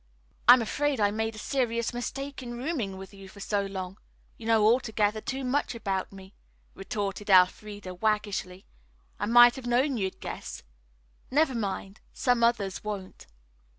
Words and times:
"I'm 0.47 0.63
afraid 0.63 0.99
I 0.99 1.11
made 1.11 1.35
a 1.35 1.37
serious 1.37 1.93
mistake 1.93 2.41
in 2.41 2.57
rooming 2.57 2.97
with 2.97 3.13
you 3.13 3.27
so 3.27 3.67
long. 3.67 3.99
You 4.35 4.47
know 4.47 4.63
altogether 4.65 5.21
too 5.21 5.43
much 5.43 5.75
about 5.75 6.11
me," 6.11 6.33
retorted 6.73 7.29
Elfreda 7.29 7.93
waggishly. 7.93 8.65
"I 9.19 9.27
might 9.27 9.55
have 9.57 9.67
known 9.67 9.97
you'd 9.97 10.19
guess. 10.19 10.63
Never 11.29 11.53
mind. 11.53 11.99
Some 12.13 12.43
others 12.43 12.83
won't." 12.83 13.27